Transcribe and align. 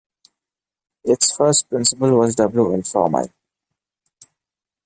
Its 1.03 1.31
first 1.31 1.69
principal 1.69 2.09
was 2.17 2.33
W. 2.33 2.73
L. 2.73 2.79
Fromein. 2.81 3.31